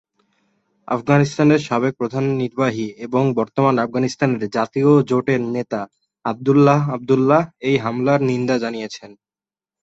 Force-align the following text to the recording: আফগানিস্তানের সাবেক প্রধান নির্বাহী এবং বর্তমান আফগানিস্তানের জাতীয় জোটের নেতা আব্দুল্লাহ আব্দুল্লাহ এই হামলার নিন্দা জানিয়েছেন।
আফগানিস্তানের 0.87 1.61
সাবেক 1.61 1.93
প্রধান 1.97 2.25
নির্বাহী 2.35 2.87
এবং 2.97 3.23
বর্তমান 3.33 3.75
আফগানিস্তানের 3.79 4.43
জাতীয় 4.49 4.89
জোটের 5.03 5.41
নেতা 5.55 5.81
আব্দুল্লাহ 6.25 6.79
আব্দুল্লাহ 6.89 7.41
এই 7.59 7.77
হামলার 7.77 8.19
নিন্দা 8.21 8.55
জানিয়েছেন। 8.57 9.11